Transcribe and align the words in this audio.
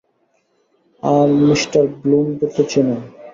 আর 1.03 1.27
Mr 1.39 1.63
ব্লুমকে 1.99 2.47
তো 2.53 2.61
চেনোই। 2.71 3.01